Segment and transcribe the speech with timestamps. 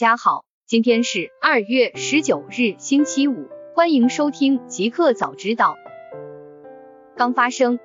[0.00, 5.76] 家好，今天是二月十九日，星期五，欢迎收听极客早知道。
[7.18, 7.78] 刚发生，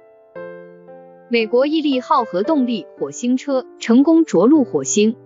[1.28, 5.18] 美国毅力号核动力火星车成功着陆火星。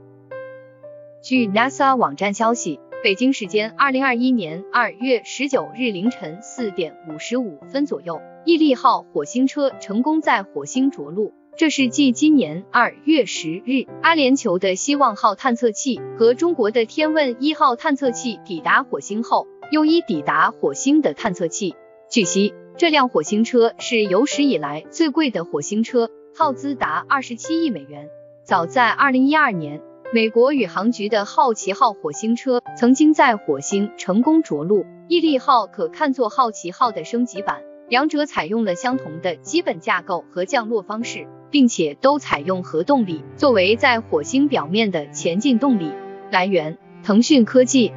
[1.22, 11.36] 据 NASA 网站消息，北京时间二零二一年二月十九日凌晨四点五十五分左右，毅力号火星车成功在火星着陆。
[11.60, 21.76] 这是继今年二月十日阿联酋的希望号探测器和中国的天问一号探测器抵达火星后，又一抵达火星的探测器。
[22.10, 28.08] 据悉，这辆火星车是有史以来最贵的火星车，耗资达二十七亿美元。
[28.46, 29.82] 早在二零一二年，
[30.14, 41.28] 美国宇航局的好奇号火星车曾经在火星成功着陆，毅力号可看作好奇号的升级版，两者采用了相同的基本架构和降落方式。
[41.52, 45.92] 并且都采用核动力作为在火星表面的前进动力
[46.32, 46.78] 来源。
[47.02, 47.94] 腾讯科技，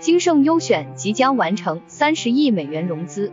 [0.00, 3.32] 金盛优选即将完成三十亿美元融资。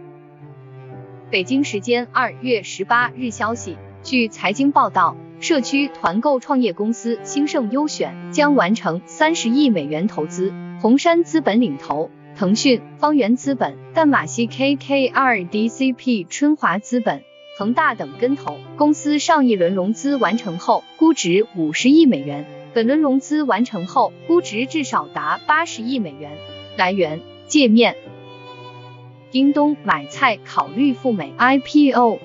[1.32, 17.24] 北京时间二月十八日消息，据财经报道，社区团购创业公司兴盛优选将完成三十亿美元投资，红杉资本领投，腾讯、方圆资本、淡马锡 KKR、DCP、春华资本。
[17.58, 26.38] 恒大等跟投，公司上一轮融资完成后，估值五十亿美元，本轮融资完成后，估值至少达八十亿美元。
[26.76, 27.96] 来源：界面。
[29.32, 32.20] 叮咚买菜考虑赴美 IPO。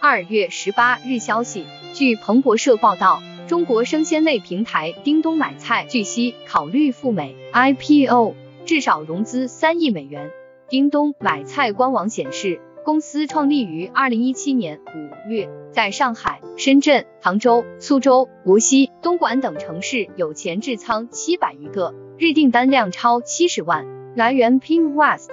[0.00, 8.34] 二月十八日消息，据彭博社报道，中国生鲜类平台叮咚买菜据悉考虑赴美 IPO，
[8.66, 10.30] 至少融资三亿美元。
[10.68, 12.60] 叮咚买菜官网显示。
[12.84, 23.86] 公司创立于二零一七年五月，在上海、深圳、杭州、苏州、无锡、东莞等城市有前置仓七百余个，日订单量超七十万。
[24.14, 25.30] 来源 Ping West。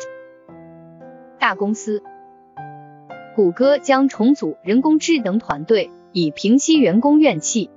[1.39, 2.01] 大公司，
[3.35, 7.69] 谷歌将重组人工智能团队，以平息员工怨气。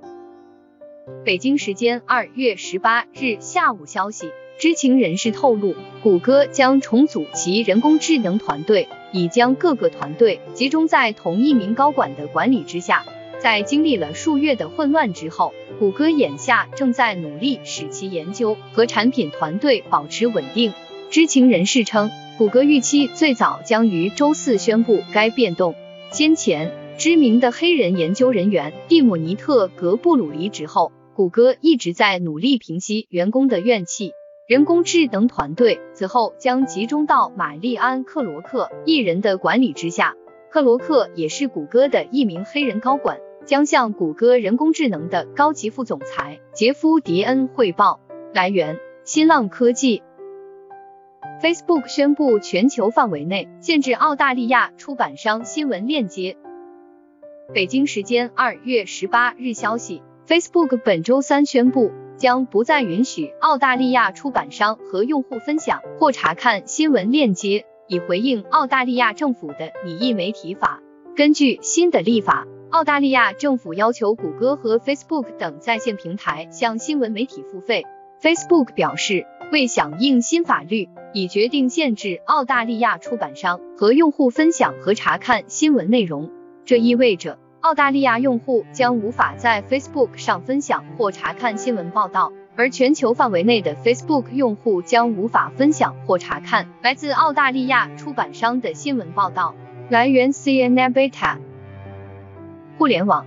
[1.25, 4.29] 北京时间二月十八日下午消息。
[4.57, 13.03] 知情人士透露，谷歌将重组其人工智能团队，以将各个团队集中在同一名高管的管理之下。
[13.37, 20.71] 在经历了数月的混乱之后，谷歌眼下正在努力使其研究和产品团队保持稳定。
[21.09, 25.75] 知情人士称，谷歌预期最早将于周四宣布该变动。
[26.11, 34.11] 先前，知名的黑人研究人员蒂姆尼特·格布鲁离职后，谷歌一直在努力平息员工的怨气。
[34.47, 40.13] 人工智能团队此后将集中到玛丽安·克罗克一人的管理之下。
[40.51, 47.99] 克罗克也是谷歌的一名黑人高管，将向谷歌人工智能的高级副总裁杰夫·迪恩汇报。
[48.35, 50.03] 来源：新浪科技。
[51.41, 56.37] Facebook 宣布全球范围内限制澳大利亚出版商新闻链接。
[57.51, 61.91] 北京时间二月十八日消息，Facebook 本周三宣布。
[62.17, 70.81] 将不再允许澳大利亚出版商和用户分享或查看新闻链接，以回应澳大利亚政府的拟议媒体法。
[71.15, 77.85] 根据新的立法，澳大利亚政府要求谷歌和 Facebook 等在线平台向新闻媒体付费。
[78.21, 86.31] Facebook 表示，为响应新法律，已决定限制澳大利亚出版商和用户分享和查看新闻内容。
[86.65, 87.37] 这意味着。
[87.65, 99.55] 澳大利亚用户将无法在 Facebook 上分享或查看新闻报道，而全球范围内的 Facebook 用户将无法分享或查看来自澳大利亚出版商的新闻报道。
[99.89, 101.37] 来源：CNN Beta。
[102.77, 103.25] 互联网，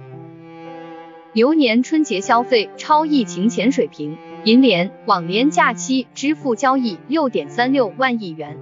[1.32, 8.56] 牛年春节消费超疫情前水平，银联、网联假期支付交易六点三六万亿元。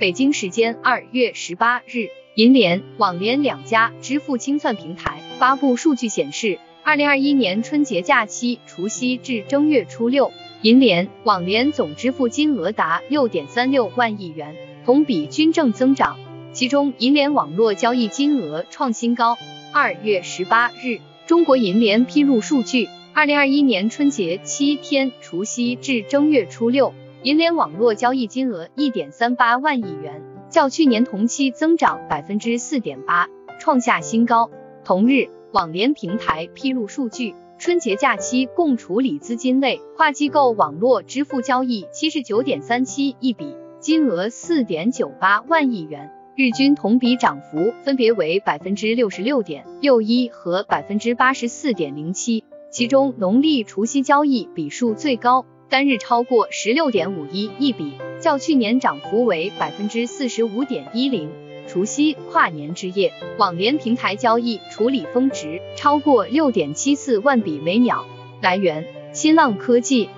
[0.00, 2.21] 北京时间二月十八日。
[2.34, 14.56] 银联、网联两家支付清算平台发布数据显示，二零二一年春节假期除夕至正月初六，银联、网联总支付金额达六点三六万亿元，
[14.86, 16.18] 同比均正增长。
[16.54, 19.36] 其中，银联网络交易金额创新高。
[19.74, 30.31] 二月十八日，中国银联披露数据，二零二一年春节七天除夕至正月初六，银联网络交易金额一点三八万亿元。
[30.52, 33.26] 较去年同期增长百分之四点八，
[33.58, 34.50] 创下新高。
[34.84, 52.44] 同日，网联平台披露数据，春节假期共处理资金类跨机构网络支付交易七十九点三七亿笔，金额四点九八万亿元，日均同比涨幅分别为百分之六十六点六一和百分之八十四点零七。
[52.70, 61.30] 其中农历除夕交易笔数最高，单日超过十六点五一亿笔，较去年涨幅为百分之四十五点一零。
[61.66, 68.04] 除夕跨年之夜，网联平台交易处理峰值超过六点七四万笔每秒。
[68.42, 68.84] 来源：
[69.14, 70.10] 新浪科技。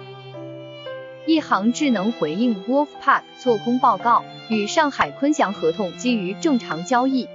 [1.25, 7.29] 亿航智能回应 Wolfpack 做空报告，与上海坤祥合同基于正常交易。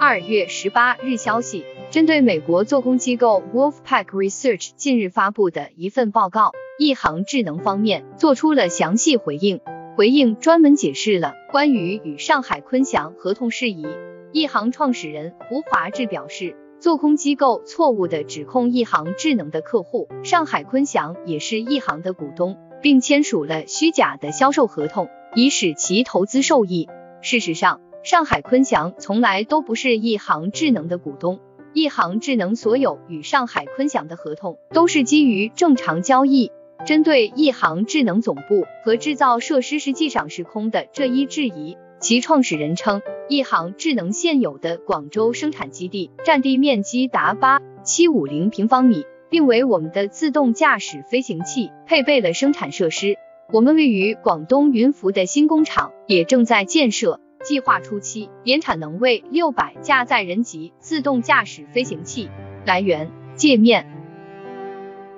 [0.00, 1.64] 二月十八日消息。
[1.88, 9.60] 针对美国做空机构 Wolfpack Research 近日发布的一份报告，亿航智能方面做出了详细回应。
[9.96, 13.86] 回应专门解释了关于与上海坤祥合同事宜。
[14.30, 26.90] 亿航创始人胡华志表示，做空机构错误的指控一航智能的客户上海坤祥也是亿航的股东，并签署了虚假的销售合同，以使其投资受益。
[27.22, 31.40] 事实上，上海坤祥从来都不是一航智能的股东。
[31.72, 36.50] 一航智能所有与上海坤祥的合同都是基于正常交易。
[36.84, 53.16] 针对亿航智能总部和制造设施实际上是空的这一质疑，其创始人称，亿航智能现有的广州生产基地占地面积达八七五零平方米，并为我们的自动驾驶飞行器配备了生产设施。
[53.52, 57.20] 我们位于广东云浮的新工厂也正在建设。
[57.44, 62.28] 计划初期年产能为六百架载人级自动驾驶飞行器。
[62.64, 63.95] 来源：界面。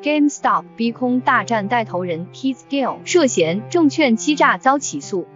[0.02, 5.26] GameStop 逼空大战带头人 T-Scale 涉嫌证券欺诈遭起诉。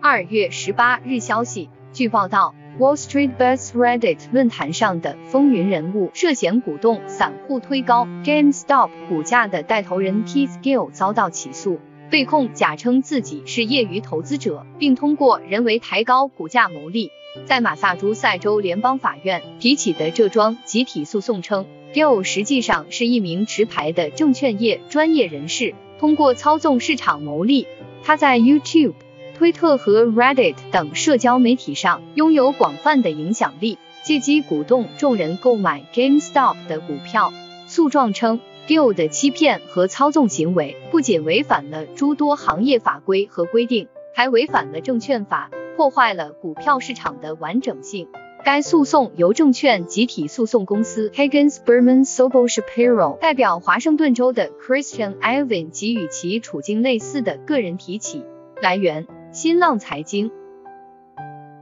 [0.00, 11.78] 二月十八日消息，据报道，Wall Street Bets Reddit 论坛上的风云人物涉嫌鼓动散户推高 GameStop 股价的带头人 T-Scale 遭到起诉。
[12.10, 17.10] 被控假称自己是业余投资者，并通过人为抬高股价牟利。
[17.46, 27.66] 在马萨诸塞州联邦法院提起的这桩集体诉讼称，Gill 实际上是一名持牌的证券业专业人士，通过操纵市场牟利。
[28.02, 28.94] 他在 YouTube、
[29.38, 37.32] 推特和 Reddit 等社交媒体上拥有广泛的影响力，借机鼓动众人购买 GameStop 的股票。
[37.68, 38.40] 诉状称。
[38.66, 48.08] Gill 的欺骗和操纵行为不仅违反了诸多行业法规和规定，还违反了证券法，破坏了股票市场的完整性。
[48.44, 58.22] 该诉讼由证券集体诉讼公司 Higgins Berman Sobel Shapiro 代表华盛顿州的 Christian Ivan 及与其处境类似的个人提起。
[58.60, 60.30] 来源：新浪财经。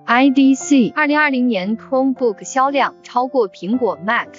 [0.08, 4.30] IDC 二零二零年 Chromebook 销量超过苹果 Mac。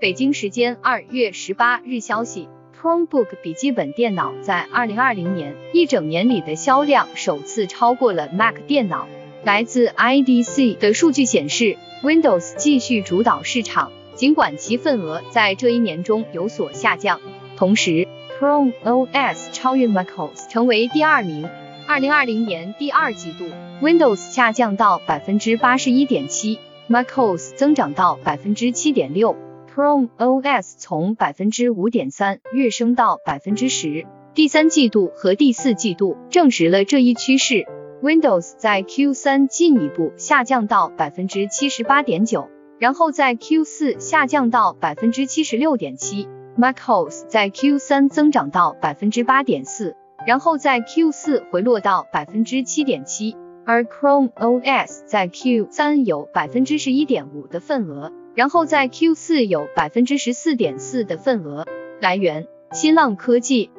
[0.00, 2.48] 北京时间二月十八日消息
[2.80, 9.06] ，Chromebook 笔记本电脑在二零二零年一整年里的销量首次超过了 Mac 电脑。
[9.44, 17.20] 来自 IDC 的数据显示，Windows 继续主导市场，尽管其份额在这一年中有所下降。
[17.54, 18.08] 同时
[18.40, 21.46] ，Chrome OS 超越 MacOS 成为第二名。
[21.86, 23.44] 二零二零年第二季度
[23.82, 26.58] ，Windows 下降到百分之八十一点七
[26.88, 29.36] ，MacOS 增长到百分之七点六。
[29.74, 37.66] Chrome OS 从百分之五点三跃升到百分之十，第三季度和第四季度证实了这一趋势。
[38.02, 42.48] Windows 在 Q 三进一步下降到百分之七十八点九，
[42.78, 46.28] 然后在 Q 四下降到百分之七十六点七。
[46.58, 58.12] MacOS 在 Q 三增长到百分之八点四，然后在 Q 四回落到百分之七点七，而 Chrome OS 在 Q 三有百分之十一点五的份额。
[58.34, 61.64] 然后在 Q 四有百分之十四点四的份额。
[62.00, 63.70] 来源：新浪科技。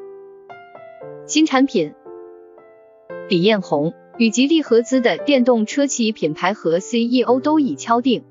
[1.28, 1.94] 新产品。
[3.28, 8.24] 李彦宏与吉利合资的电动车企品牌和 CEO 都已敲定。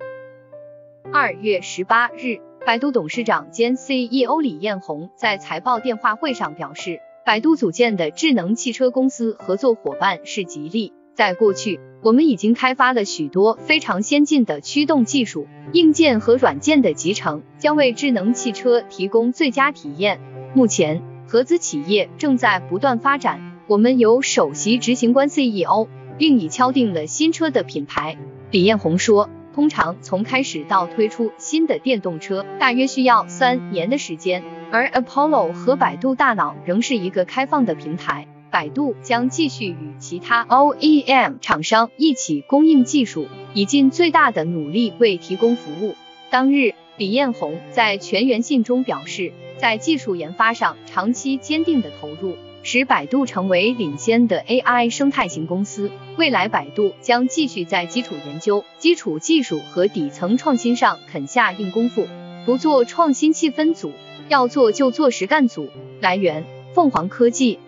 [1.12, 10.95] 二月十八日，百度董事长兼 CEO 李彦宏在财报电话会上表示，百度组建的智能汽车公司合作伙伴是吉利。
[11.14, 20.19] 在过去，我们已经开发了许多非常先进的驱动技术，硬件和软件的集成将为智能汽车提供最佳体验。
[20.55, 23.53] 目前，合资企业正在不断发展。
[23.66, 28.18] 我们由首席执行官 CEO，并已敲定了新车的品牌。
[28.50, 38.28] 李彦宏说，通常从开始到推出新的电动车，大约需要三年的时间，而 Apollo 和百度大脑仍是一个开放的平台。
[38.50, 45.94] 百度将继续与其他 OEM 厂商一起供应技术，以尽最大的努力为提供服务。
[46.28, 55.92] 当日，李彦宏在全员信中表示，在技术研发上长期坚定的投入，使百度成为领先的 AI 生态型公司。
[56.16, 62.09] 未来，百度将继续在基础研究、基础技术和底层创新上肯下硬功夫。
[62.47, 63.92] 不做创新气氛组，
[64.28, 65.68] 要做就做实干组。
[66.00, 66.44] 来源：
[66.75, 67.59] 凤凰科技。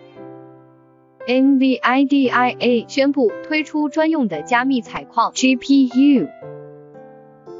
[1.27, 6.27] NVIDIA 宣布推出专用的加密采矿 GPU。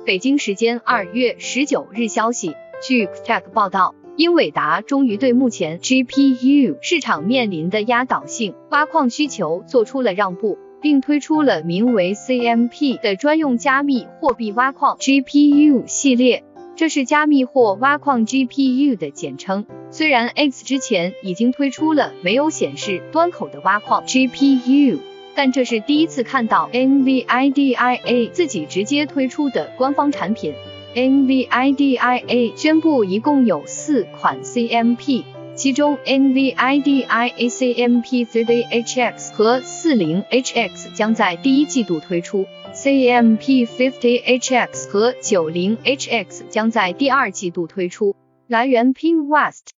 [0.06, 16.44] 北京时间二月十九日消息，据 Tech 报道，英伟达终于对目前 GPU 市场面临的压倒性挖矿需求做出了让步，并推出了名为 CMP 的专用加密货币挖矿 GPU 系列。
[16.76, 19.68] 这是加密或挖矿 GPU 的简称。
[19.92, 24.98] 虽然 X 之前已经推出了没有显示端口的挖矿 GPU，
[25.36, 30.56] 但这是第一次看到 NVIDIA 自己直接推出的官方产品。
[30.98, 35.24] NVIDIA 宣布一共有四款 CMP。
[35.54, 48.16] 其中，NVIDIA CMP30HX 和 40HX 将在第一季度推出，CMP50HX 和 90HX 将在第二季度推出。
[48.48, 49.74] 来源 p i n g w e s t。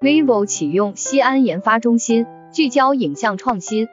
[0.00, 3.88] vivo 启用西安研发中心，聚焦影像创新。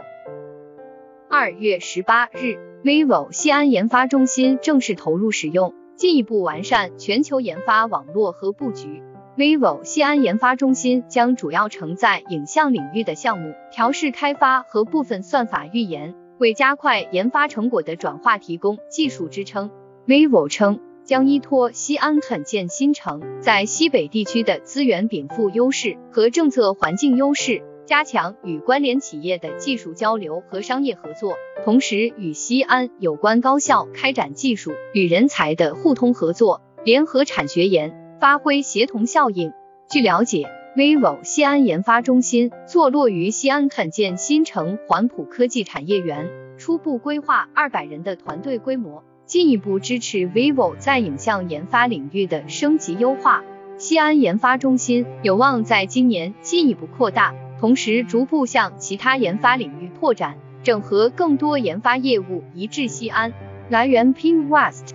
[1.30, 9.04] 二月十八日，vivo 西安研发中心正式投入使用，进一步完善全球研发网络和布局。
[9.36, 19.72] vivo 西安研发中心将主要承载影像领域的项目调试开发和部分算法预研，为加快研发成果的转化提供技术支撑。
[20.08, 31.34] vivo 称，将依托西安肯建新城在西北地区的资源禀赋优势和政策环境优势，加强与关联企业的技术交流和商业合作，
[31.66, 38.16] 同时与西安有关高校开展技术与人才的互通合作，联合产学研。
[38.22, 39.54] 发挥协同效应。
[39.90, 46.30] 据了解，vivo 西安研发中心坐落于西安肯建新城环浦科技产业园，
[46.60, 53.44] 初步规划二百人的团队规模，进一步支持 vivo 在影像研发领域的升级优化。
[53.80, 63.34] 西安研发中心有望在今年进一步扩大，同时逐步向其他研发领域拓展，整合更多研发业务移至西安。
[63.70, 64.92] 来源：Pinwest。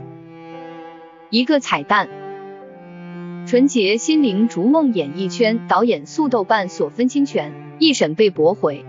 [1.29, 2.09] 一个彩蛋。
[3.47, 8.87] 纯洁心灵逐梦演艺圈导演诉豆瓣所分侵权，一审被驳回。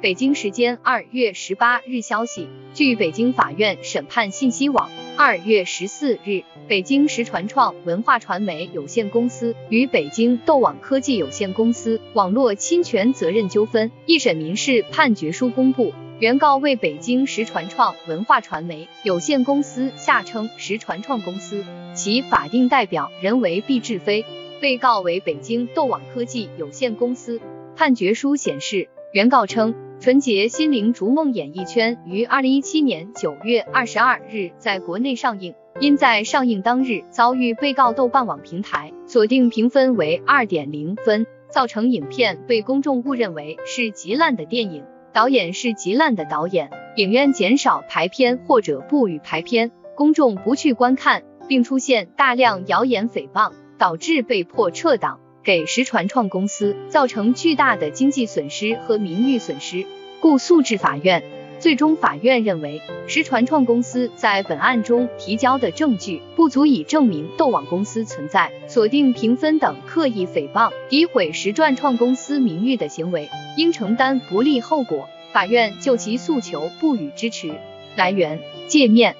[0.00, 4.88] 北京时间二月十八日消息，据北京法院审判信息网，
[5.20, 15.92] 二月十四日，北京石传创文化传媒有限公司与北京斗网科技有限公司网络侵权责任纠纷一审民事判决书公布。
[16.20, 21.64] 原告为北京石传创文化传媒有限公司（下称石传创公司），
[21.96, 24.24] 其法定代表人为毕志飞，
[24.60, 27.40] 被告为北京斗网科技有限公司。
[27.74, 44.84] 判决书显示，原告称，《纯洁心灵逐梦演艺圈》于二零一七年九月二十二日在国内上映，因在上映当日遭遇被告豆瓣网平台锁定评分为二点零分，造成影片被公众误认为是极烂的电影。
[45.14, 55.18] 导演是极烂的导演，影院减少排片或者不予排片，公众不去观看，并出现大量谣言诽谤，导致被迫撤档，
[55.48, 59.86] 给实传创公司造成巨大的经济损失和名誉损失，
[60.20, 61.24] 故诉至法院。
[61.58, 75.08] 最终法院认为，实传创公司在本案中提交的证据不足以证明斗网公司存在锁定评分等刻意诽谤、诋毁实传创公司名誉的行为，应承担不利后果。
[75.32, 77.54] 法院就其诉求不予支持。
[77.96, 79.16] 来源：界面。